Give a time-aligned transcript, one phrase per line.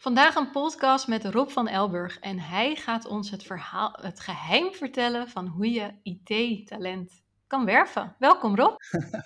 [0.00, 4.72] Vandaag een podcast met Rob van Elburg en hij gaat ons het, verhaal, het geheim
[4.72, 8.16] vertellen van hoe je IT-talent kan werven.
[8.18, 8.76] Welkom Rob.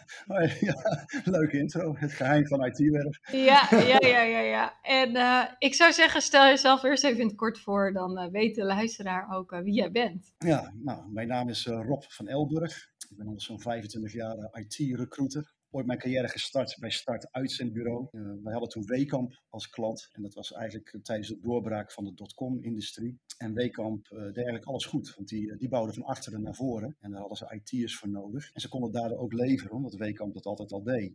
[0.60, 3.30] ja, leuke intro, het geheim van IT-werf.
[3.33, 4.78] Ja, ja, ja, ja, ja.
[4.83, 8.30] En uh, ik zou zeggen, stel jezelf eerst even in het kort voor, dan uh,
[8.30, 10.34] weet de luisteraar ook uh, wie jij bent.
[10.38, 12.92] Ja, nou, mijn naam is Rob van Elburg.
[13.11, 18.08] Ik ben al zo'n 25 jaar IT-recruiter ooit mijn carrière gestart bij Start Uitzendbureau.
[18.11, 20.08] Uh, wij hadden toen Wekamp als klant.
[20.12, 23.19] En dat was eigenlijk tijdens de doorbraak van de dotcom-industrie.
[23.39, 25.14] En Wekamp uh, deed eigenlijk alles goed.
[25.14, 26.97] Want die, die bouwden van achteren naar voren.
[27.00, 28.50] En daar hadden ze IT'ers voor nodig.
[28.53, 31.12] En ze konden daardoor ook leveren, omdat Wekamp dat altijd al deed.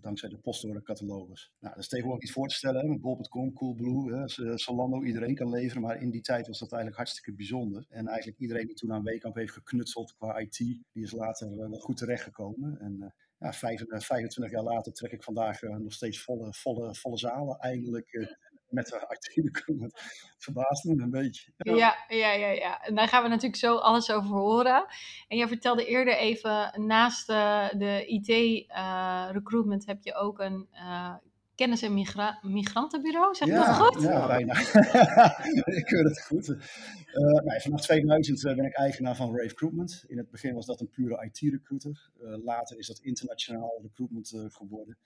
[0.00, 1.52] Dankzij de postordercatalogus.
[1.60, 2.88] Nou, dat is tegenwoordig niet voor te stellen.
[2.88, 4.22] Met Bol.com, Coolblue,
[4.54, 5.82] Salando, iedereen kan leveren.
[5.82, 7.86] Maar in die tijd was dat eigenlijk hartstikke bijzonder.
[7.88, 11.78] En eigenlijk iedereen die toen aan Wekamp heeft geknutseld qua IT, die is later wel
[11.78, 12.80] goed terechtgekomen.
[12.80, 17.58] En ja, 25 jaar later trek ik vandaag uh, nog steeds volle, volle, volle zalen.
[17.58, 18.26] Eindelijk uh,
[18.68, 19.92] met de IT-recruitment.
[20.38, 21.52] Verbaast me een beetje.
[21.56, 21.74] Ja.
[22.08, 22.32] ja.
[22.32, 24.86] Ja, ja, En daar gaan we natuurlijk zo alles over horen.
[25.28, 30.68] En jij vertelde eerder even, naast de IT-recruitment heb je ook een
[31.54, 34.02] kennis- en migra migrantenbureau, zeg ja, dat goed?
[34.02, 34.58] Ja, bijna.
[35.78, 36.48] ik keur het goed.
[36.48, 40.04] Uh, nee, vanaf 2000 ben ik eigenaar van Rave Recruitment.
[40.06, 42.10] In het begin was dat een pure IT-recruiter.
[42.20, 44.98] Uh, later is dat internationaal recruitment uh, geworden.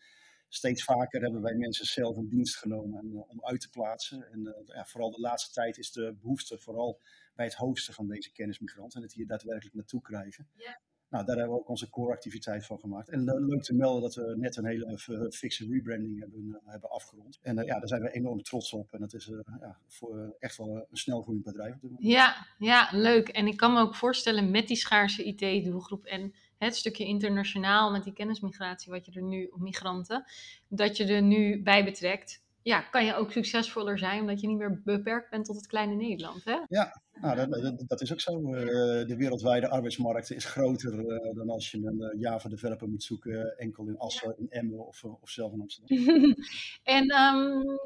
[0.49, 4.31] Steeds vaker hebben wij mensen zelf een dienst genomen en, om uit te plaatsen.
[4.33, 7.01] En ja, vooral de laatste tijd is de behoefte vooral
[7.35, 8.99] bij het hosten van deze kennismigranten.
[8.99, 10.49] En het hier daadwerkelijk naartoe krijgen.
[10.55, 10.81] Ja.
[11.17, 13.09] Nou, daar hebben we ook onze core-activiteit van gemaakt.
[13.09, 14.99] En leuk te melden dat we net een hele
[15.31, 17.39] fixe rebranding hebben, uh, hebben afgerond.
[17.43, 18.93] En uh, ja, daar zijn we enorm trots op.
[18.93, 21.75] En dat is ja, voor, echt wel een snelgroeiend bedrijf.
[21.99, 23.29] Ja, ja, leuk.
[23.29, 28.05] En ik kan me ook voorstellen met die schaarse IT-doelgroep en het stukje internationaal met
[28.05, 30.25] die kennismigratie, wat je er nu, migranten,
[30.69, 34.59] dat je er nu bij betrekt ja, kan je ook succesvoller zijn omdat je niet
[34.59, 36.45] meer beperkt bent tot het kleine Nederland.
[36.45, 36.59] Hè?
[36.69, 38.55] Ja, nou, dat, dat, dat is ook zo.
[38.55, 38.63] Uh,
[39.07, 43.59] de wereldwijde arbeidsmarkt is groter uh, dan als je een uh, Java developer moet zoeken,
[43.59, 46.35] enkel in Assen, in Emmen of, of zelf in Amsterdam.
[46.97, 47.79] en um,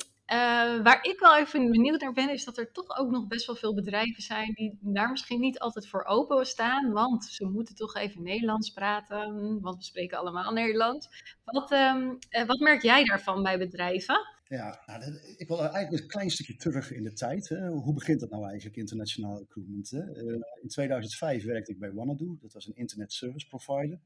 [0.82, 3.56] waar ik wel even benieuwd naar ben, is dat er toch ook nog best wel
[3.56, 7.94] veel bedrijven zijn die daar misschien niet altijd voor open staan, want ze moeten toch
[7.94, 11.08] even Nederlands praten, want we spreken allemaal Nederlands.
[11.44, 14.38] Wat, um, wat merk jij daarvan bij bedrijven?
[14.50, 17.48] Ja, nou, ik wil eigenlijk een klein stukje terug in de tijd.
[17.48, 17.68] Hè.
[17.68, 19.90] Hoe begint dat nou eigenlijk, internationaal recruitment?
[19.90, 20.22] Hè?
[20.22, 24.00] Uh, in 2005 werkte ik bij Wanadu, dat was een internet service provider.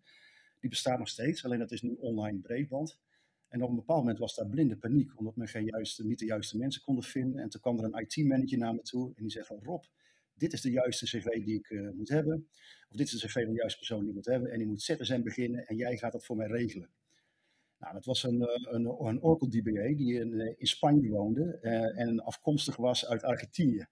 [0.61, 2.99] Die bestaat nog steeds, alleen dat is nu online breedband.
[3.49, 6.25] En op een bepaald moment was daar blinde paniek, omdat men geen juiste, niet de
[6.25, 7.43] juiste mensen konden vinden.
[7.43, 9.85] En toen kwam er een IT-manager naar me toe en die zei van Rob,
[10.35, 12.49] dit is de juiste cv die ik uh, moet hebben.
[12.89, 14.51] Of dit is de cv van de juiste persoon die ik moet hebben.
[14.51, 16.91] En die moet ZSM beginnen en jij gaat dat voor mij regelen.
[17.79, 18.41] Nou, dat was een,
[18.75, 23.87] een, een Oracle DBA die in, in Spanje woonde uh, en afkomstig was uit Argentinië.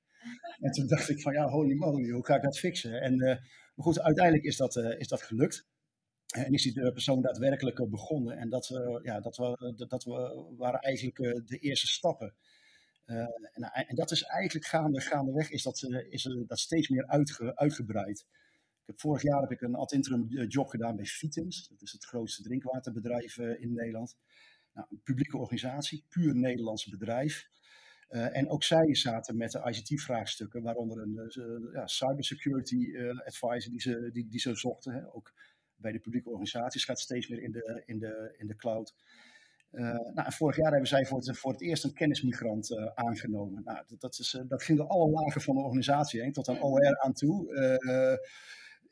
[0.60, 3.00] En toen dacht ik van ja, holy moly, hoe ga ik dat fixen?
[3.00, 5.66] En, maar goed, uiteindelijk is dat, is dat gelukt.
[6.26, 8.36] En is die persoon daadwerkelijk begonnen.
[8.36, 8.66] En dat,
[9.02, 12.34] ja, dat, we, dat we, waren eigenlijk de eerste stappen.
[13.04, 18.26] en, en, dat is eigenlijk gaande, gaandeweg is dat, is dat steeds meer uitge, uitgebreid.
[18.86, 21.68] Ik vorig jaar heb ik een ad interim job gedaan bij Vitens.
[21.68, 24.16] Dat is het grootste drinkwaterbedrijf in Nederland.
[24.72, 27.48] Nou, een publieke organisatie, puur Nederlands bedrijf.
[28.10, 31.30] Uh, en ook zij zaten met de ICT-vraagstukken, waaronder een
[31.72, 34.92] ja, cybersecurity advisor die ze, die, die ze zochten.
[34.92, 35.14] Hè.
[35.14, 35.32] Ook
[35.74, 38.94] bij de publieke organisaties gaat steeds meer in de, in de, in de cloud.
[39.70, 43.62] nou, en vorig jaar hebben zij voor het, voor het eerst een kennismigrant aangenomen.
[43.64, 46.62] Nou, dat, dat, is, dat ging door alle lagen van de organisatie heen, tot aan
[46.62, 47.52] OR aan toe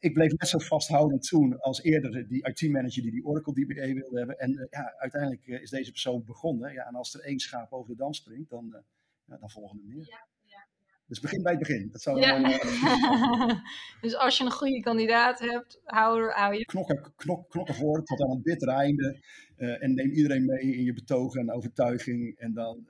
[0.00, 4.19] ik bleef net zo vasthoudend toen als eerder die IT-manager die die Oracle DBA wilde
[4.19, 4.38] hebben.
[4.38, 6.73] En uh, ja, uiteindelijk uh, is deze persoon begonnen.
[6.73, 8.81] Ja, en als er één schaap over de dam springt, dan, uh,
[9.25, 10.06] ja, dan volgen er meer.
[10.06, 10.67] Ja, ja,
[11.06, 11.88] dus begin bij het begin.
[11.93, 12.41] Dat zou ja.
[12.41, 13.61] wel,
[14.00, 16.64] dus als je een goede kandidaat hebt, hou, er, hou je.
[16.64, 19.19] Knokken, knok, knokken voor tot aan het bittere einde.
[19.56, 22.38] en neem iedereen mee in je betogen en overtuiging.
[22.38, 22.87] En dan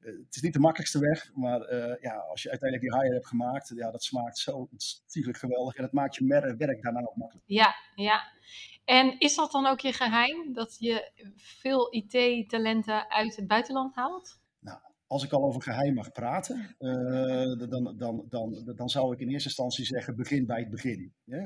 [0.00, 3.26] het is niet de makkelijkste weg, maar uh, ja, als je uiteindelijk die hire hebt
[3.26, 5.74] gemaakt, ja, dat smaakt zo ontiegelijk geweldig.
[5.74, 7.46] En dat maakt je werk daarna ook makkelijk.
[7.48, 8.22] Ja, ja.
[8.84, 14.38] En is dat dan ook je geheim, dat je veel IT-talenten uit het buitenland haalt?
[14.58, 19.20] Nou, als ik al over geheim mag praten, uh, dan, dan, dan, dan zou ik
[19.20, 21.14] in eerste instantie zeggen: begin bij het begin.
[21.26, 21.44] Uh,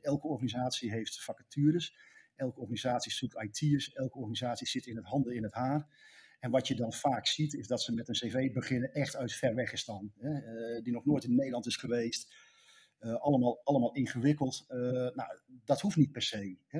[0.00, 1.96] elke organisatie heeft vacatures,
[2.34, 5.86] elke organisatie zoekt IT'ers, elke organisatie zit in het handen in het haar.
[6.38, 9.32] En wat je dan vaak ziet, is dat ze met een cv beginnen echt uit
[9.32, 10.12] ver weggestaan.
[10.18, 10.30] Hè?
[10.30, 12.34] Uh, die nog nooit in Nederland is geweest.
[13.00, 14.64] Uh, allemaal, allemaal ingewikkeld.
[14.68, 16.58] Uh, nou, dat hoeft niet per se.
[16.66, 16.78] Hè?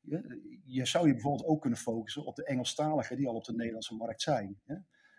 [0.00, 3.54] Je, je, zou je bijvoorbeeld ook kunnen focussen op de Engelstaligen die al op de
[3.54, 4.60] Nederlandse markt zijn.
[4.64, 4.74] Hè?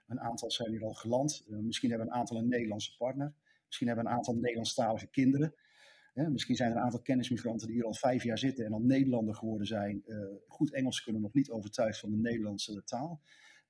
[0.08, 1.46] Een aantal zijn hier al geland.
[1.48, 3.34] misschien hebben een aantal een Nederlandse partner.
[3.66, 5.56] Misschien hebben een aantal Nederlandstalige kinderen.
[6.14, 9.36] Misschien zijn er een aantal kennismigranten die hier al vijf jaar zitten en al Nederlander
[9.36, 10.04] geworden zijn.
[10.48, 13.22] goed Engels kunnen, nog niet overtuigd van de Nederlandse taal.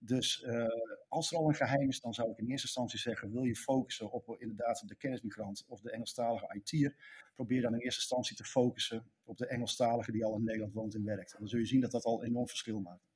[0.06, 0.66] Dus uh,
[1.07, 3.56] als er al een geheim is, dan zou ik in eerste instantie zeggen: wil je
[3.56, 6.95] focussen op inderdaad de kennismigrant of de Engelstalige IT'er?
[7.36, 10.96] Probeer dan in eerste instantie te focussen op de Engelstalige die al in Nederland woont
[10.96, 11.34] en werkt.
[11.34, 13.12] En dan zul je zien dat dat al enorm verschil maakt.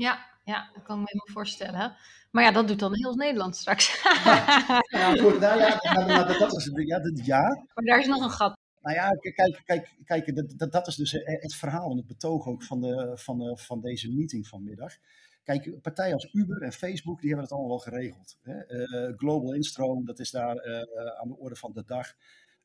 [0.00, 1.96] Ja, ja, dat kan ik me helemaal voorstellen.
[2.30, 4.02] Maar ja, dat doet dan heel Nederland straks.
[4.02, 7.66] ja, goed, nou ja, nou, dat is ja, ja.
[7.74, 8.58] Maar daar is nog een gat.
[8.80, 12.46] Nou ja, kijk, kijk, kijk dat, dat, dat is dus het verhaal en het betoog
[12.46, 14.96] ook van, de, van, de, van deze meeting vanmiddag.
[15.42, 18.36] Kijk, partijen als Uber en Facebook, die hebben het allemaal wel geregeld.
[18.42, 18.70] Hè?
[18.70, 20.80] Uh, Global Instroom, dat is daar uh,
[21.20, 22.14] aan de orde van de dag.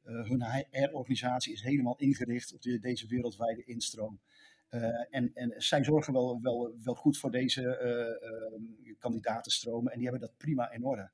[0.06, 4.20] Uh, hun HR-organisatie is helemaal ingericht op de, deze wereldwijde instroom.
[5.10, 10.38] En, en zij zorgen wel, wel, wel goed voor deze kandidatenstromen en die hebben dat
[10.38, 11.12] prima in orde.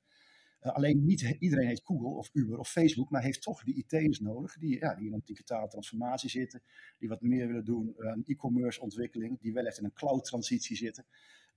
[0.60, 4.58] alleen niet iedereen heeft Google of Uber of Facebook, maar heeft toch die IT'ers nodig
[4.58, 6.62] die, ja, die in een digitale transformatie zitten,
[6.98, 10.76] die wat meer willen doen aan e-commerce ontwikkeling, die wel echt in een cloud transitie
[10.76, 11.06] zitten.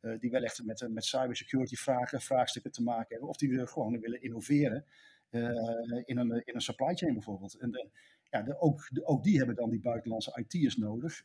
[0.06, 3.30] Eh, die wel echt met, eh, met cybersecurity vragen, vraagstukken te maken hebben.
[3.30, 4.86] Of die gewoon willen innoveren
[5.30, 5.42] eh,
[6.06, 7.54] in, een, in een supply chain bijvoorbeeld.
[7.54, 7.92] En
[8.44, 11.24] ja, ook, ook die hebben dan die buitenlandse IT'ers nodig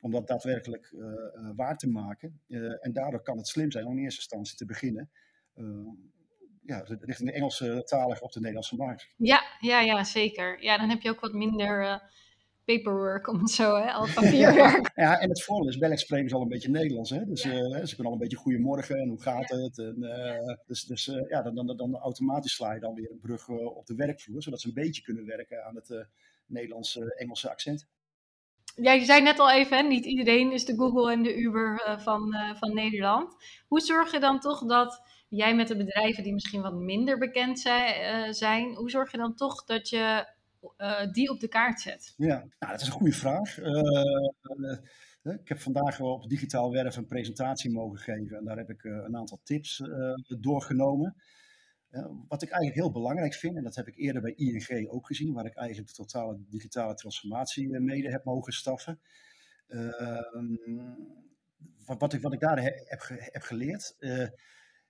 [0.00, 0.94] om dat daadwerkelijk
[1.56, 2.40] waar te maken.
[2.80, 5.10] en daardoor kan het slim zijn om in eerste instantie te beginnen
[6.64, 9.08] ja, richting de Engelse talig op de Nederlandse markt.
[9.16, 10.62] Ja, ja, ja, zeker.
[10.62, 12.02] Ja, dan heb je ook wat minder
[12.64, 14.90] paperwork, om het zo, hè, al papierwerk.
[14.94, 17.24] ja, en het voordeel is, Bellex spreken ze al een beetje Nederlands, hè?
[17.26, 17.52] dus uh,
[17.84, 19.78] ze kunnen al een beetje goedemorgen en hoe gaat het.
[19.78, 23.20] En, uh, dus dus uh, ja, dan, dan, dan automatisch sla je dan weer een
[23.20, 26.06] brug op de werkvloer, zodat ze een beetje kunnen werken aan het
[26.46, 27.86] Nederlandse-Engelse accent.
[28.74, 31.96] Ja, je zei net al even, hè, niet iedereen is de Google en de Uber
[31.98, 33.34] van, van Nederland.
[33.66, 37.60] Hoe zorg je dan toch dat jij met de bedrijven die misschien wat minder bekend
[37.60, 40.26] zijn, zijn hoe zorg je dan toch dat je
[40.78, 42.14] uh, die op de kaart zet?
[42.16, 43.58] Ja, nou, dat is een goede vraag.
[43.58, 44.78] Uh,
[45.22, 49.16] ik heb vandaag op digitaal werf een presentatie mogen geven en daar heb ik een
[49.16, 49.82] aantal tips
[50.40, 51.16] doorgenomen.
[52.28, 55.32] wat ik eigenlijk heel belangrijk vind, en dat heb ik eerder bij ING ook gezien,
[55.32, 59.00] waar ik eigenlijk de totale digitale transformatie mede heb mogen staffen.
[59.66, 60.56] Ehm,
[61.84, 62.74] wat, ik, wat ik daar heb,
[63.32, 63.96] heb geleerd,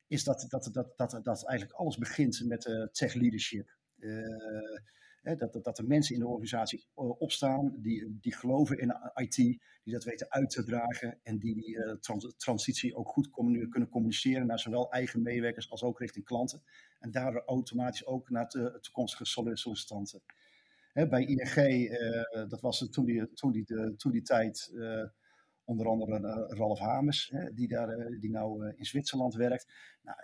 [0.07, 3.77] is dat, dat, dat, dat, dat eigenlijk alles begint met tech leadership.
[5.23, 9.37] Dat, dat, dat de mensen in de organisatie eh, opstaan, die, die geloven in IT,
[9.37, 11.95] die dat weten uit te dragen en die die uh,
[12.37, 13.31] transitie ook goed
[13.71, 16.63] kunnen communiceren naar zowel eigen medewerkers als ook richting klanten.
[16.99, 20.23] En daardoor automatisch ook naar de toekomstige sollicitanten.
[20.93, 24.73] Hè, bij ING, uh, dat was toen die, toen die, toen die tijd
[25.65, 29.73] onder andere uh, Ralf Hamers, hè, die, daar, uh, die nou uh, in Zwitserland werkt.
[30.03, 30.19] Nou,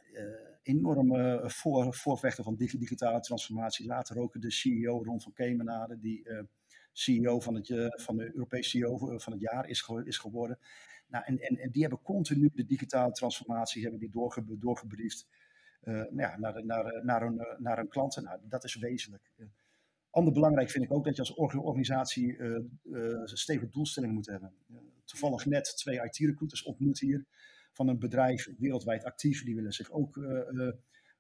[0.63, 3.87] enorme voor, voorvechter van digitale transformatie.
[3.87, 6.29] Later ook de CEO Ron van Kemenade, die
[6.93, 10.59] CEO van, het, van de Europese CEO van het jaar is, is geworden.
[11.07, 15.27] Nou, en, en, en, die hebben continu de digitale transformatie hebben die doorge doorgebriefd
[15.81, 18.25] nou ja, naar, naar, naar, hun, naar hun klanten.
[18.25, 19.31] Nou, dat is wezenlijk.
[20.11, 24.53] Ander belangrijk vind ik ook dat je als organisatie uh, stevige doelstellingen moet hebben.
[25.09, 27.27] Toevallig net twee IT-recruiters ontmoet hier
[27.73, 29.45] van een bedrijf wereldwijd actief.
[29.45, 30.71] Die willen zich ook uh,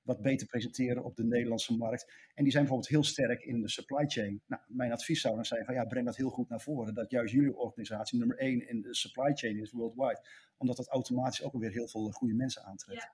[0.02, 2.12] wat beter presenteren op de Nederlandse markt.
[2.35, 4.42] En die zijn bijvoorbeeld heel sterk in de supply chain.
[4.47, 6.95] Nou, mijn advies zou dan zijn van ja, breng dat heel goed naar voren.
[6.95, 10.26] Dat juist jullie organisatie nummer één in de supply chain is worldwide.
[10.57, 13.11] Omdat dat automatisch ook alweer heel veel goede mensen aantrekt.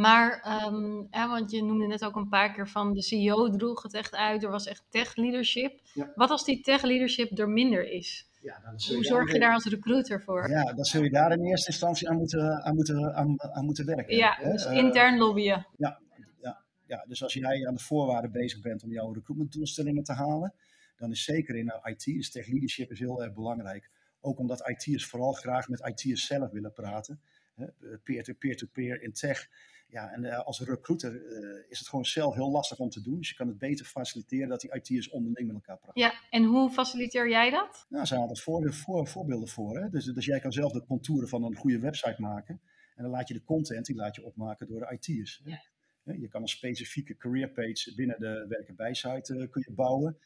[0.00, 3.94] Maar, um, want je noemde net ook een paar keer van de CEO droeg het
[3.94, 4.42] echt uit.
[4.42, 5.80] Er was echt tech leadership.
[6.14, 8.28] Wat als die tech leadership er minder is?
[8.42, 10.48] Ja, dan Hoe zorg je daar als recruiter voor?
[10.48, 13.86] Ja, dan zul je daar in eerste instantie aan moeten, aan moeten, aan, aan moeten
[13.86, 14.16] werken.
[14.16, 15.66] Ja, dus uh, intern lobbyen.
[15.76, 16.00] Ja,
[16.40, 20.54] ja, ja, dus als jij aan de voorwaarden bezig bent om jouw recruitmentdoelstellingen te halen,
[20.96, 23.90] dan is zeker in uh, IT, dus tech leadership is heel erg belangrijk.
[24.20, 27.20] Ook omdat IT'ers vooral graag met IT'ers zelf willen praten.
[28.04, 29.48] Peer-to-peer-to-peer -peer -peer in tech
[29.90, 31.22] Ja, en als recruiter
[31.68, 33.18] is het gewoon zelf heel lastig om te doen.
[33.18, 36.00] Dus je kan het beter faciliteren dat die IT'ers onderling met elkaar praten.
[36.00, 37.86] Ja, en hoe faciliteer jij dat?
[37.88, 39.78] Nou, zijn altijd voor, voor, voorbeelden voor.
[39.78, 39.90] Hè?
[39.90, 42.60] Dus, dus jij kan zelf de contouren van een goede website maken.
[42.96, 45.42] En dan laat je de content, die laat je opmaken door de IT'ers.
[45.44, 45.62] Ja.
[46.02, 50.18] Je kan een specifieke career page binnen de werken bij site kun je bouwen.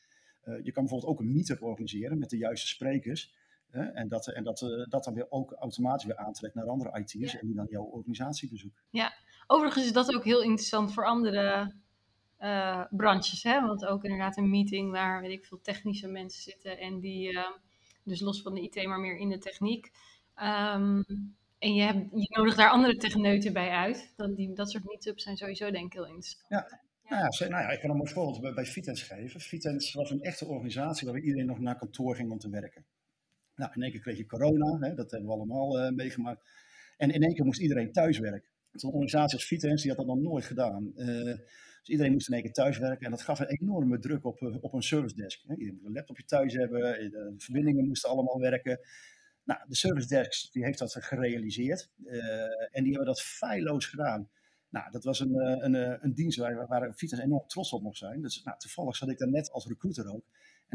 [0.44, 3.35] je kan bijvoorbeeld ook een meetup organiseren met de juiste sprekers.
[3.71, 7.47] En, dat, en dat, dat dan weer ook automatisch weer aantrekt naar andere IT'ers en
[7.47, 8.83] die dan jouw organisatie bezoeken.
[8.90, 9.14] Ja,
[9.46, 11.74] overigens is dat ook heel interessant voor andere
[12.40, 13.42] uh, branches.
[13.42, 13.60] Hè?
[13.60, 17.50] Want ook inderdaad een meeting waar, weet ik veel, technische mensen zitten en die, uh,
[18.02, 19.92] dus los van de IT, maar meer in de techniek.
[20.42, 21.04] Um,
[21.58, 24.12] en je, hebt, je nodigt daar andere techneuten bij uit.
[24.16, 26.44] Dan die, dat soort meetups zijn sowieso denk ik heel interessant.
[26.48, 26.82] Ja.
[27.08, 29.40] Nou ja, nou ja, ik kan een mooi voorbeeld bij, bij Vitens geven.
[29.40, 32.84] Vitens was een echte organisatie waar iedereen nog naar kantoor ging om te werken.
[33.56, 36.42] Nou, in één keer kreeg je corona, hè, dat hebben we allemaal uh, meegemaakt.
[36.96, 38.48] En in één keer moest iedereen thuiswerken.
[38.74, 40.92] Zo'n organisatie als Vitens, die had dat nog nooit gedaan.
[40.96, 44.40] Uh, dus iedereen moest in één keer thuiswerken en dat gaf een enorme druk op,
[44.40, 45.42] uh, op een service desk.
[45.42, 48.80] Iedereen moest een laptopje thuis hebben, de verbindingen moesten allemaal werken.
[49.44, 51.90] Nou, de service desk die heeft dat gerealiseerd
[52.70, 54.28] en die hebben dat feilloos gedaan.
[54.68, 58.20] Nou, dat was een, een, een dienst waar, waar enorm trots op mocht zijn.
[58.20, 60.24] Dus nou, toevallig zat ik daar net als recruiter ook.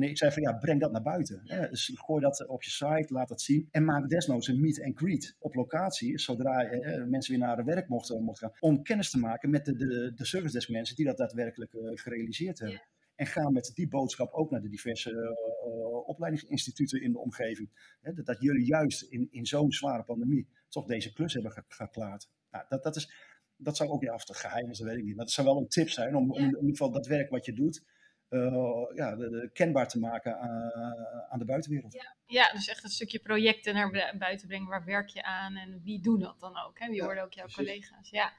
[0.04, 1.42] En ik zei van ja, breng dat naar buiten.
[1.70, 3.68] Dus gooi dat op je site, laat dat zien.
[3.72, 7.66] En maak desnoods een meet and greet op locatie, zodra eh, mensen weer naar het
[7.66, 8.58] werk mochten, mochten gaan.
[8.60, 11.92] Om kennis te maken met de, de, de service desk mensen die dat daadwerkelijk uh,
[11.94, 12.82] gerealiseerd hebben.
[13.16, 17.70] En ga met die boodschap ook naar de diverse uh, opleidingsinstituten in de omgeving.
[18.02, 18.14] Hè?
[18.14, 22.30] Dat, dat, jullie juist in, in zo'n zware pandemie toch deze klus hebben geklaard.
[22.52, 23.12] Nou, dat, dat, is,
[23.58, 25.16] dat zou ook niet af te geheim is, dat weet ik niet.
[25.16, 27.46] Maar dat zou wel een tip zijn om, om in ieder geval dat werk wat
[27.46, 27.84] je doet
[28.96, 30.72] ja, de, de, kenbaar te maken aan,
[31.30, 31.94] aan de buitenwereld.
[31.94, 32.16] Ja.
[32.26, 32.52] ja.
[32.52, 34.68] dus echt een stukje projecten naar buiten brengen.
[34.68, 36.80] Waar werk je aan en wie doen dat dan ook?
[36.80, 36.88] Hè?
[36.88, 37.66] Wie ja, worden ook jouw precies.
[37.66, 38.10] collega's?
[38.10, 38.34] Ja.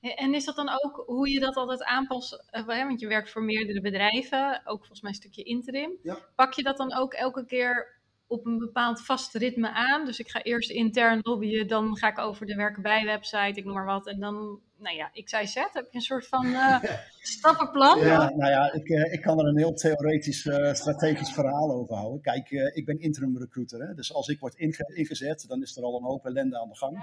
[0.00, 2.44] En is dat dan ook hoe je dat altijd aanpast?
[2.66, 5.98] Want je werkt voor meerdere bedrijven, ook volgens mij een stukje interim.
[6.02, 6.18] Ja.
[6.34, 8.00] Pak je dat dan ook elke keer
[8.32, 10.04] op een bepaald vast ritme aan?
[10.04, 13.64] Dus ik ga eerst intern lobbyen, dan ga ik over de werken bij website, ik
[13.64, 14.06] noem maar wat.
[14.06, 16.82] En dan nou ja, ik zei zet, heb je een soort van uh,
[17.36, 17.98] stappenplan?
[17.98, 21.94] Ja, nou ja, ik, uh, ik kan er een heel theoretisch, uh, strategisch verhaal over
[21.94, 22.20] houden.
[22.20, 23.94] Kijk, ik ben interim recruiter, hè?
[23.94, 26.76] dus als ik word inge ingezet, dan is er al een hoop ellende aan de
[26.76, 26.96] gang.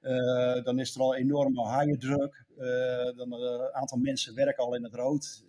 [0.00, 0.60] Ja.
[0.60, 2.44] dan is er al enorme higher druk.
[3.16, 5.44] dan een aantal mensen werken al in het rood.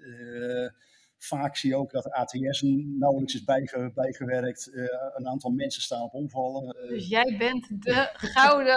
[1.23, 4.69] Vaak zie je ook dat ATS nauwelijks is bijge, bijgewerkt.
[4.73, 6.75] Uh, een aantal mensen staan op omvallen.
[6.83, 8.75] Uh, dus jij bent de gouden.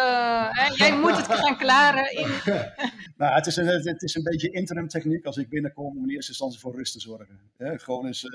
[0.51, 0.67] hè?
[0.75, 2.13] Jij moet het gaan klaren.
[2.13, 2.29] In...
[3.17, 6.15] nou, het is, een, het is een beetje interim techniek als ik binnenkom om in
[6.15, 7.41] eerste instantie voor rust te zorgen.
[7.57, 7.79] Hè?
[7.79, 8.33] Gewoon eens uh,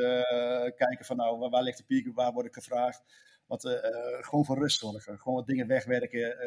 [0.75, 3.03] kijken van nou, waar, waar, ligt de piek, waar word ik gevraagd.
[3.47, 3.61] Wat,
[4.21, 5.19] gewoon voor rust zorgen.
[5.19, 6.37] Gewoon wat dingen wegwerken.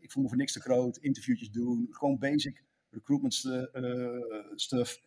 [0.00, 0.96] ik voel me voor niks te groot.
[0.96, 1.86] Interviewtjes doen.
[1.90, 3.34] Gewoon basic recruitment
[4.54, 5.00] stuff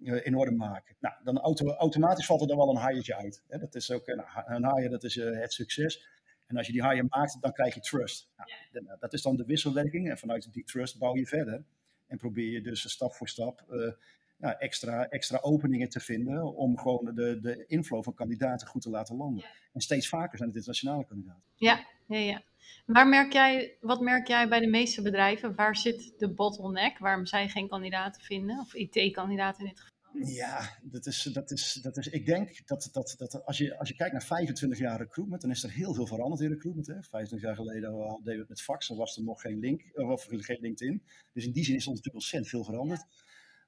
[0.00, 0.96] in orde maken.
[1.00, 3.42] Nou, dan auto, automatisch valt er dan wel een haaiertje uit.
[3.48, 3.58] Hè?
[3.58, 6.06] Dat is ook een, een haaier, dat is uh, het succes.
[6.46, 8.30] En als je die haaier maakt, dan krijg je trust.
[8.36, 8.96] Nou, ja.
[9.00, 10.10] Dat is dan de wisselwerking.
[10.10, 11.64] En vanuit die trust bouw je verder.
[12.06, 13.92] En probeer je dus stap voor stap uh,
[14.36, 18.90] nou, extra, extra openingen te vinden om gewoon de, de inflow van kandidaten goed te
[18.90, 19.42] laten landen.
[19.42, 19.50] Ja.
[19.72, 21.42] En steeds vaker zijn het internationale kandidaten.
[21.54, 22.42] Ja, ja, ja.
[22.86, 25.54] Waar merk jij, wat merk jij bij de meeste bedrijven?
[25.54, 26.98] Waar zit de bottleneck?
[26.98, 28.58] Waarom zij geen kandidaten vinden?
[28.58, 29.96] Of IT-kandidaten in dit geval?
[30.12, 33.88] Ja, dat is, dat is, dat is, ik denk dat, dat, dat als, je, als
[33.88, 36.86] je kijkt naar 25 jaar recruitment, dan is er heel veel veranderd in recruitment.
[36.86, 37.02] Hè.
[37.02, 40.26] 25 jaar geleden deden we het met fax, dan was er nog geen link, of
[40.28, 41.02] geen LinkedIn.
[41.32, 43.04] Dus in die zin is er natuurlijk ontzettend veel veranderd.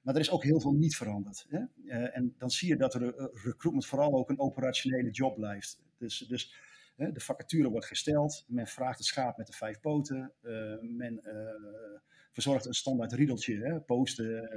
[0.01, 1.45] Maar er is ook heel veel niet veranderd.
[1.49, 1.59] Hè.
[1.85, 2.95] Uh, en dan zie je dat
[3.33, 5.79] recruitment vooral ook een operationele job blijft.
[5.97, 6.53] Dus, dus
[7.09, 10.33] de vacature wordt gesteld, men vraagt het schaap met de vijf poten,
[10.81, 11.21] men
[12.31, 14.49] verzorgt een standaard riedeltje, posten.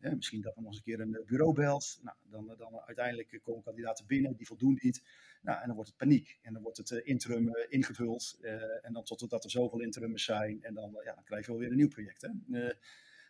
[0.00, 1.98] Ja, misschien dat er nog eens een keer een bureau belt.
[2.02, 5.02] Nou, dan, dan uiteindelijk komen kandidaten binnen, die voldoen niet.
[5.42, 6.38] Nou, en dan wordt het paniek.
[6.42, 8.38] En dan wordt het interim ingevuld.
[8.82, 10.62] En dan totdat er zoveel interimmers zijn.
[10.62, 12.22] En dan, ja, krijg je wel weer een nieuw project.
[12.22, 12.28] Hè?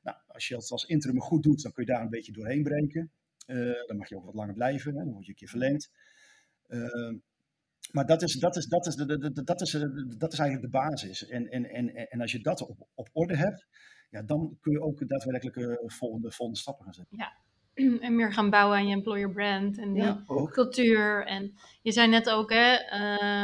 [0.02, 2.62] nou, als je het als interim goed doet, dan kun je daar een beetje doorheen
[2.62, 3.10] breken.
[3.87, 4.94] dan mag je ook wat langer blijven.
[4.96, 5.04] Hè?
[5.04, 5.90] Dan word je een keer verlengd.
[7.88, 9.71] Ehm, maar dat is, dat, is, dat, is de, dat, is,
[10.18, 11.26] dat is eigenlijk de basis.
[11.26, 13.66] En, en, en, en als je dat op, op orde hebt,
[14.11, 17.16] ja, dan kun je ook daadwerkelijk uh, volgende, volgende stappen gaan zetten.
[17.16, 17.33] Ja,
[18.07, 21.26] en meer gaan bouwen aan je employer brand en die ja, cultuur.
[21.26, 22.76] En je zei net ook, hè,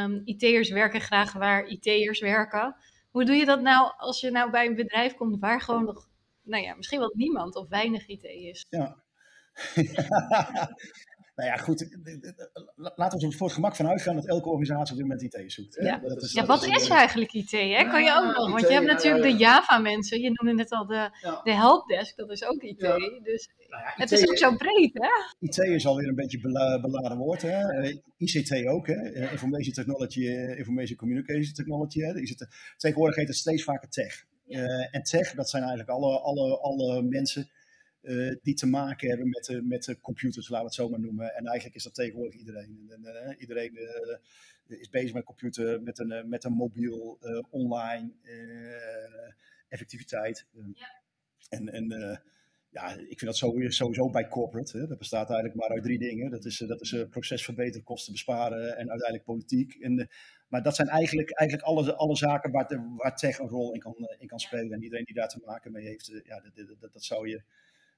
[0.03, 2.75] um, IT'ers werken graag waar IT'ers werken.
[3.09, 6.09] Hoe doe je dat nou als je nou bij een bedrijf komt waar gewoon nog,
[6.41, 8.65] nou ja, misschien wel niemand of weinig IT is?
[8.69, 9.03] Ja.
[11.35, 11.87] nou ja, goed.
[12.75, 15.51] laten we er voor het gemak van uitgaan dat elke organisatie op dit moment IT
[15.51, 15.75] zoekt.
[15.75, 15.85] Hè?
[15.85, 15.97] Ja.
[15.97, 17.51] Dat is, ja, wat is, eigenlijk IT?
[17.51, 17.87] Hè?
[17.89, 18.51] Kan je ook nog?
[18.51, 20.21] Want je hebt natuurlijk de Java-mensen.
[20.21, 21.09] Je noemde net al de,
[21.43, 22.79] de helpdesk, dat is ook IT.
[23.23, 25.09] Dus nou het is ook zo breed, hè?
[25.39, 27.41] IT is alweer een beetje bela beladen woord.
[27.41, 27.81] Hè?
[27.81, 28.93] Eh, ICT ook, hè?
[28.93, 30.27] Eh, information Technology,
[30.57, 31.99] Information Communication Technology.
[31.99, 32.19] Hè?
[32.19, 32.47] ICT.
[32.77, 34.25] Tegenwoordig heet het steeds vaker tech.
[34.47, 37.49] Uh, en tech, dat zijn eigenlijk alle, alle, alle mensen
[38.05, 40.99] uh, die te maken hebben met de, met de computers, laten we het zo maar
[40.99, 41.35] noemen.
[41.35, 42.87] En eigenlijk is dat tegenwoordig iedereen.
[42.89, 43.77] En, uh, iedereen
[44.67, 47.19] uh, is bezig met computer, met een, met een mobiel,
[47.49, 48.11] online,
[49.67, 50.45] effectiviteit.
[50.73, 51.01] Ja.
[51.49, 52.21] En, en
[52.69, 53.37] ja, ik vind dat
[53.73, 54.77] sowieso bij corporate.
[54.77, 54.87] Hè.
[54.87, 56.31] Dat bestaat eigenlijk maar uit drie dingen.
[56.31, 59.73] Dat is, dat is proces verbeteren, kosten besparen en uiteindelijk politiek.
[59.73, 60.09] En,
[60.47, 63.95] maar dat zijn eigenlijk, eigenlijk alle, alle zaken waar, waar tech een rol in kan,
[64.19, 64.71] in kan spelen.
[64.71, 67.41] En iedereen die daar te maken mee heeft, ja, dat, dat, dat zou je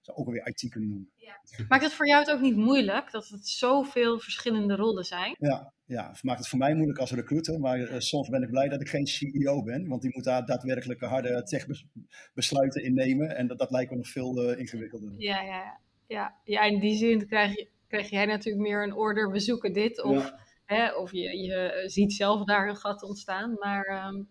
[0.08, 1.10] zou ook alweer IT kunnen noemen.
[1.16, 1.40] Ja.
[1.68, 5.36] Maakt het voor jou het ook niet moeilijk dat het zoveel verschillende rollen zijn?
[5.40, 8.68] Ja, ja, maakt het voor mij moeilijk als recruiter, maar uh, soms ben ik blij
[8.70, 13.48] dat ik geen CEO ben, want die moet daar daadwerkelijk harde tech-besluiten in nemen en
[13.48, 15.14] dat, dat lijkt me nog veel uh, ingewikkelder.
[15.18, 16.36] Ja, ja, ja.
[16.44, 20.04] ja, in die zin krijg, je, krijg jij natuurlijk meer een order, we zoeken dit,
[20.04, 20.34] of,
[20.66, 24.08] hè, of je, je ziet zelf daar een gat ontstaan, maar...
[24.08, 24.28] Um,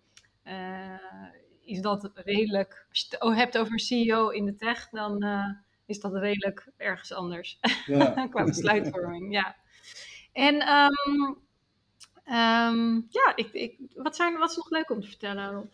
[1.67, 2.87] is dat redelijk.
[2.89, 5.25] Als je het hebt over een CEO in de tech, dan
[5.87, 7.59] is dat redelijk ergens anders.
[7.87, 8.29] Ja.
[8.29, 9.57] Qua besluitvorming, ja.
[10.33, 11.37] En um,
[12.35, 15.73] um, ja, ik, ik, wat, zijn, wat is nog leuk om te vertellen, Rob?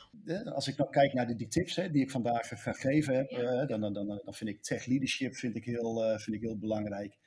[0.54, 3.66] Als ik nou kijk naar de, die tips hè, die ik vandaag gegeven heb, uh,
[3.66, 6.58] dan, dan, dan, dan vind ik tech leadership vind ik heel, uh, vind ik heel
[6.58, 7.18] belangrijk.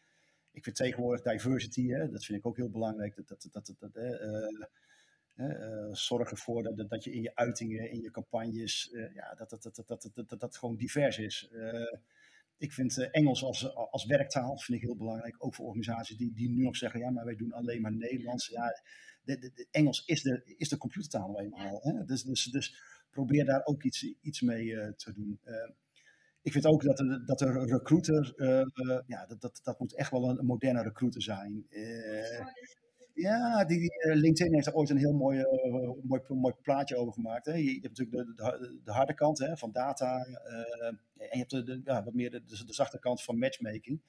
[0.52, 3.16] Ik vind tegenwoordig diversity, hè, dat vind ik ook heel belangrijk.
[3.16, 4.50] Dat, dat, dat, dat, uh,
[5.36, 9.64] uh, zorg ervoor dat, dat je in je uitingen, in je campagnes, ja, dat, dat,
[9.64, 11.50] dat, dat, dat, dat, dat, gewoon divers is
[12.58, 15.36] ik vind uh, Engels als, als werktaal vind ik heel belangrijk.
[15.38, 18.48] Ook voor organisaties die, die nu nog zeggen, ja, maar wij doen alleen maar Nederlands.
[18.48, 18.82] Ja,
[19.24, 21.80] de, de, Engels is de, is de computertaal nou eenmaal.
[21.82, 22.06] Hè?
[22.06, 25.40] Dus, dus, dus probeer daar ook iets, iets mee uh, te doen.
[25.46, 25.70] Uh,
[26.42, 28.34] ik vind ook dat dat de recruiter,
[29.08, 31.66] ja, dat, dat, dat moet echt wel een, moderne recruiter zijn.
[33.16, 37.14] Ja, die, uh, LinkedIn heeft er ooit een heel mooi, uh, mooi, mooi plaatje over
[37.14, 37.46] gemaakt.
[37.46, 37.54] Hè.
[37.54, 41.50] Je, hebt natuurlijk de, de, de, harde kant hè, van data uh, en je hebt
[41.50, 44.02] de, ja, wat meer de, de, zachte kant van matchmaking.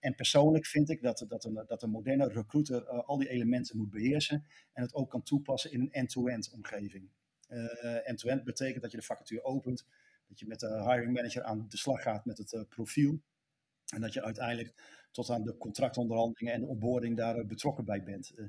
[0.00, 3.90] en persoonlijk vind ik dat, dat, een, dat een moderne recruiter al die elementen moet
[3.90, 7.08] beheersen en het ook kan toepassen in een end-to-end omgeving.
[8.04, 9.86] End-to-end betekent dat je de vacature opent,
[10.28, 13.20] dat je met de hiring manager aan de slag gaat met het profiel
[13.94, 14.74] en dat je uiteindelijk
[15.10, 18.32] tot aan de contractonderhandelingen en de onboarding daar eh, betrokken bij bent.
[18.36, 18.44] Eh,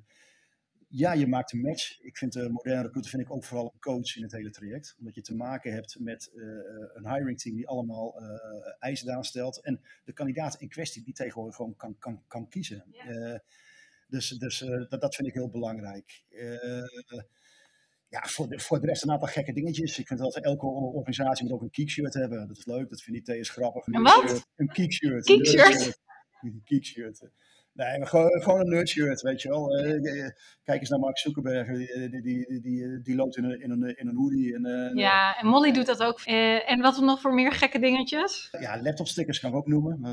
[0.88, 2.02] ja, je maakt een match.
[2.02, 4.95] Ik vind de moderne recruiter vind ik ook vooral een coach in het hele traject.
[5.00, 6.32] Omdat je te maken hebt met
[6.93, 8.22] een hiring team die allemaal
[8.80, 9.62] eisen aanstelt.
[9.63, 12.84] En de kandidaat in kwestie die tegenwoordig gewoon kan, kan, kan kiezen.
[12.91, 13.41] Ja.
[14.08, 16.24] dus dus dat, dat vind ik heel belangrijk.
[18.08, 20.00] ja, voor de, voor de rest een aantal gekke dingetjes.
[20.00, 22.48] Ik vind dat elke organisatie moet ook een kickshirt hebben.
[22.48, 23.88] Dat is leuk, dat vind ik TS grappig.
[23.88, 24.48] Een wat?
[24.56, 25.26] Een kickshirt.
[25.26, 26.00] Kickshirt?
[26.67, 27.23] geek she was.
[27.73, 29.79] Nee, gewoon, gewoon een nerdshirt, weet je wel.
[29.79, 30.29] Uh,
[30.63, 33.97] kijk eens naar Mark Zuckerberg, die, die, die, die, die loopt in een, in een,
[33.97, 34.55] in een hoodie.
[34.55, 36.21] En, ja, en Molly doet dat ook.
[36.21, 38.49] En wat nog voor meer gekke dingetjes?
[38.60, 39.99] Ja, laptopstickers kan ik ook noemen.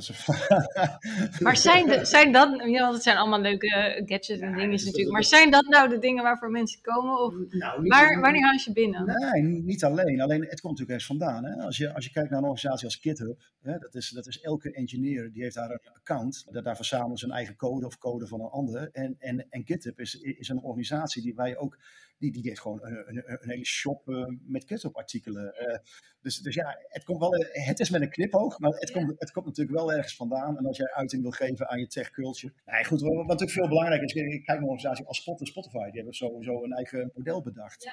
[1.41, 5.11] Maar zijn, de, zijn dat, ja, want het zijn allemaal leuke gadgets en dingen natuurlijk.
[5.11, 7.21] Maar zijn dat nou de dingen waarvoor mensen komen?
[7.21, 9.05] Of nou, waar, wanneer haal je binnen?
[9.05, 10.21] Nee, niet alleen.
[10.21, 11.45] Alleen het komt natuurlijk eens vandaan.
[11.45, 11.65] Hè?
[11.65, 14.41] Als, je, als je kijkt naar een organisatie als GitHub, hè, dat, is, dat is
[14.41, 16.47] elke engineer die heeft daar een account.
[16.51, 18.91] Dat daar verzamelen zijn eigen code of code van een ander.
[18.93, 21.79] En, en, en GitHub is, is een organisatie die wij ook,
[22.19, 25.55] die, die heeft gewoon een, een, een hele shop uh, met GitHub artikelen.
[25.61, 25.79] Uh,
[26.21, 29.31] dus, dus ja, het komt wel, het is met een knipoog, maar het, komt, het
[29.31, 30.59] komt natuurlijk wel ergens vandaan.
[30.59, 32.55] En als jij uiting wil geven aan je tech culture.
[32.65, 35.85] Nee, goed, wat, wat natuurlijk veel belangrijker is, ik kijk naar een organisatie als Spotify,
[35.85, 37.83] die hebben sowieso een eigen model bedacht.
[37.85, 37.93] Ja.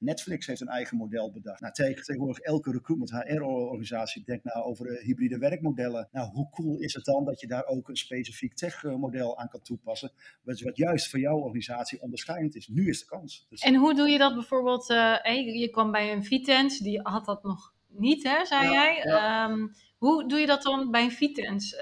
[0.00, 1.60] Netflix heeft een eigen model bedacht.
[1.60, 6.08] Nou, tegenwoordig elke recruitment HR-organisatie denkt nou over uh, hybride werkmodellen.
[6.12, 9.62] Nou, hoe cool is het dan dat je daar ook een specifiek tech-model aan kan
[9.62, 12.68] toepassen, wat, juist voor jouw organisatie onderscheidend is.
[12.68, 13.46] Nu is de kans.
[13.48, 13.60] Dus...
[13.60, 14.90] En hoe doe je dat bijvoorbeeld?
[14.90, 15.16] Uh,
[15.60, 19.04] je kwam bij een Vitens, die had dat nog niet, hè, zei jij.
[19.44, 21.72] Um, hoe doe je dat dan bij een Vitens?
[21.72, 21.80] Uh,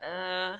[0.00, 0.54] uh,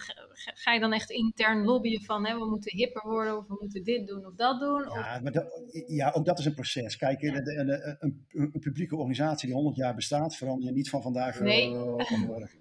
[0.55, 3.85] ga je dan echt intern lobbyen van hè, we moeten hipper worden of we moeten
[3.85, 4.83] dit doen of dat doen?
[4.83, 5.47] Ja, maar
[5.87, 6.97] ja ook dat is een proces.
[6.97, 7.35] Kijk, ja.
[7.35, 11.71] een, een, een, publieke organisatie die 100 jaar bestaat, verander je niet van vandaag nee.
[11.71, 11.97] Uh,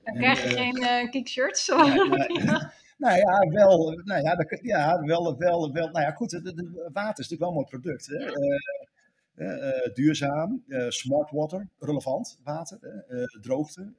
[0.03, 1.67] dan krijg je geen uh, kickshirts.
[2.97, 6.31] Nou ja, wel, nou ja, dat, ja wel, wel, wel, nou ja, goed,
[6.93, 8.07] water is natuurlijk wel een mooi product.
[8.07, 8.15] Hè?
[8.15, 8.59] uh,
[9.93, 12.79] duurzaam, smart water, relevant water,
[13.41, 13.93] droogte.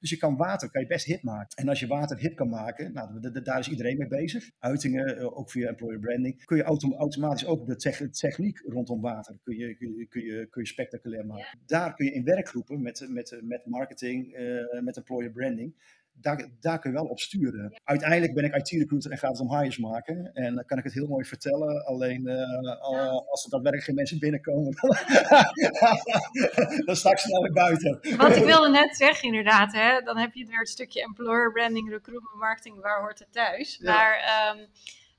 [0.00, 1.56] Dus je kan water kan je best hip maken.
[1.56, 4.50] En als je water hip kan maken, nou, daar is iedereen mee bezig.
[4.58, 6.62] Uitingen, ook via employer branding, kun je
[6.96, 11.26] automatisch ook de techniek rondom water kun je, kun je, kun je, kun je spectaculair
[11.26, 11.58] maken.
[11.66, 14.32] Daar kun je in werkgroepen met, met, met marketing,
[14.80, 15.74] met employer branding,
[16.20, 17.80] daar, daar kun je wel op sturen.
[17.84, 20.32] Uiteindelijk ben ik IT-recruiter en gaat het om hires maken.
[20.32, 21.84] En dan kan ik het heel mooi vertellen.
[21.84, 24.74] Alleen uh, als er daadwerkelijk geen mensen binnenkomen,
[26.86, 28.16] dan sta ik snel weer buiten.
[28.16, 29.72] Wat ik wilde net zeggen, inderdaad.
[29.72, 32.80] Hè, dan heb je weer het stukje employer branding, recruitment marketing.
[32.80, 33.78] Waar hoort het thuis?
[33.78, 34.20] Maar
[34.54, 34.66] um,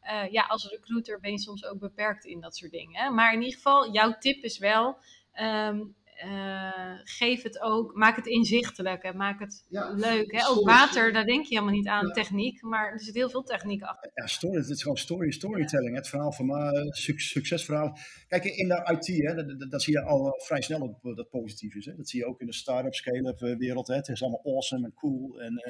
[0.03, 3.01] uh, ja, als recruiter ben je soms ook beperkt in dat soort dingen.
[3.01, 3.09] Hè?
[3.09, 4.97] Maar in ieder geval, jouw tip is wel.
[5.41, 10.31] Um, uh, geef het ook, maak het inzichtelijk en maak het leuk.
[10.31, 10.47] Hè?
[10.47, 13.81] Ook water, daar denk je helemaal niet aan techniek, maar er zit heel veel techniek
[13.81, 14.11] achter.
[14.13, 15.95] Ja, story, het is gewoon story, storytelling.
[15.95, 17.97] Het verhaal van uh, succesverhaal.
[18.27, 21.29] Kijk, in de IT, hè, dat, dat, zie je al eh, vrij snel op, dat
[21.29, 21.85] positief is.
[21.85, 21.95] Hè?
[21.95, 23.87] Dat zie je ook in de start-up, scale-up wereld.
[23.87, 23.95] Hè?
[23.95, 25.41] Het is allemaal awesome en cool.
[25.41, 25.63] En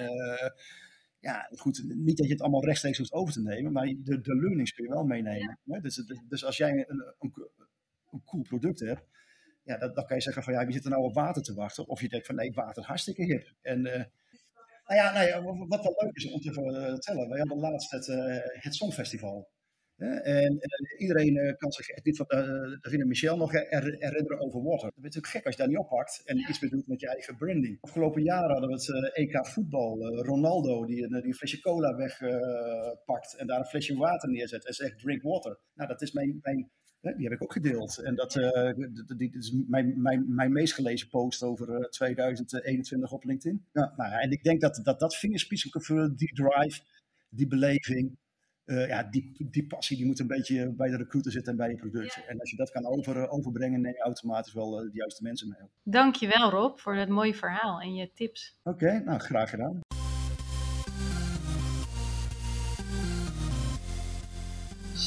[1.20, 4.36] ja, goed, niet dat je het allemaal rechtstreeks hoeft over te nemen, maar de, de
[4.36, 5.60] learnings kun je wel meenemen.
[5.66, 5.80] Hè?
[5.80, 7.34] Dus, dus als jij een, een,
[8.12, 9.08] een cool product hebt
[9.70, 11.54] ja, dat, dan kan je zeggen van ja, wie zit er nou op water te
[11.54, 11.88] wachten?
[11.88, 13.54] Of je denkt van nee, water hartstikke hip.
[13.62, 14.04] En uh,
[14.86, 18.08] nou ja, nou ja, wat wel leuk is om te vertellen, wij hadden laatst het,
[18.08, 19.50] uh, het Songfestival.
[20.24, 20.60] En,
[20.98, 24.88] iedereen kan zich, dit wat uh, Michel nog herinneren over water.
[24.88, 27.08] Het is natuurlijk gek als je daar niet oppakt en iets meer doet met je
[27.08, 27.78] eigen branding.
[27.82, 30.24] Afgelopen jaar hadden we het EK voetbal.
[30.24, 35.00] Ronaldo die, die, een flesje cola wegpakt en daar een flesje water neerzet en zegt
[35.00, 35.60] drink water.
[35.74, 37.98] Nou, dat is mijn, mijn die heb ik ook gedeeld.
[37.98, 38.72] En dat, uh,
[39.18, 43.66] die, is mijn, mijn, mijn meest gelezen post over 2021 eh, op LinkedIn.
[43.74, 46.82] Ja, nou ja, en ik denk dat dat, dat vingerspitsengevoel, die drive,
[47.30, 48.18] die beleving,
[48.66, 51.70] uh, ja, die, die passie, die moet een beetje bij de recruiter zitten en bij
[51.70, 52.24] je product.
[52.28, 55.70] En als je dat kan over, overbrengen, neem je automatisch wel de juiste mensen mee.
[55.84, 58.60] Dankjewel Rob voor het mooie verhaal en je tips.
[58.64, 59.80] Oké, nou graag gedaan.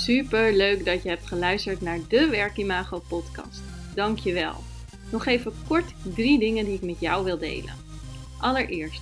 [0.03, 3.63] Super leuk dat je hebt geluisterd naar de Werkimago podcast.
[3.95, 4.55] Dankjewel.
[5.11, 7.75] Nog even kort drie dingen die ik met jou wil delen.
[8.39, 9.01] Allereerst,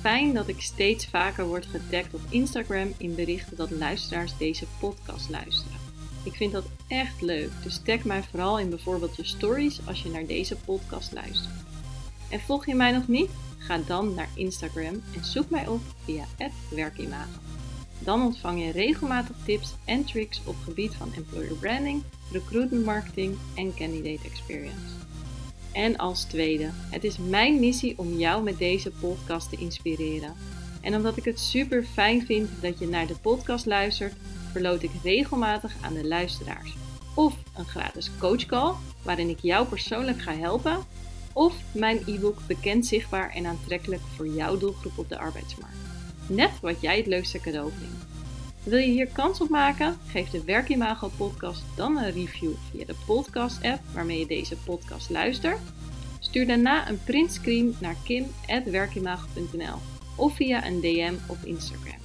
[0.00, 5.30] fijn dat ik steeds vaker word getagd op Instagram in berichten dat luisteraars deze podcast
[5.30, 5.78] luisteren.
[6.24, 10.08] Ik vind dat echt leuk, dus tag mij vooral in bijvoorbeeld je stories als je
[10.08, 11.54] naar deze podcast luistert.
[12.30, 13.30] En volg je mij nog niet?
[13.58, 16.24] Ga dan naar Instagram en zoek mij op via
[16.70, 17.40] @werkimago.
[17.98, 22.02] Dan ontvang je regelmatig tips en tricks op gebied van employer branding,
[22.32, 24.94] recruitment marketing en candidate experience.
[25.72, 30.34] En als tweede, het is mijn missie om jou met deze podcast te inspireren.
[30.80, 34.14] En omdat ik het super fijn vind dat je naar de podcast luistert,
[34.50, 36.74] verloot ik regelmatig aan de luisteraars.
[37.14, 40.78] Of een gratis coachcall waarin ik jou persoonlijk ga helpen.
[41.32, 45.76] Of mijn e-book Bekend, Zichtbaar en Aantrekkelijk voor jouw doelgroep op de arbeidsmarkt.
[46.26, 48.04] Net wat jij het leukste cadeau vindt.
[48.62, 49.98] Wil je hier kans op maken?
[50.06, 55.10] Geef de Werkimago podcast dan een review via de podcast app waarmee je deze podcast
[55.10, 55.60] luistert.
[56.18, 59.78] Stuur daarna een printscreen naar kim.werkimago.nl
[60.16, 62.02] of via een DM op Instagram.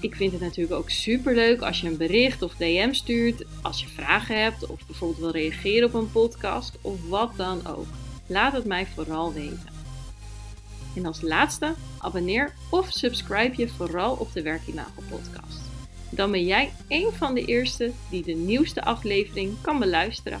[0.00, 3.80] Ik vind het natuurlijk ook super leuk als je een bericht of DM stuurt, als
[3.80, 7.86] je vragen hebt of bijvoorbeeld wil reageren op een podcast of wat dan ook.
[8.26, 9.71] Laat het mij vooral weten.
[10.96, 15.60] En als laatste, abonneer of subscribe je vooral op de Werkimago podcast.
[16.10, 20.40] Dan ben jij een van de eerste die de nieuwste aflevering kan beluisteren.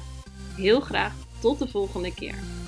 [0.56, 2.61] Heel graag tot de volgende keer.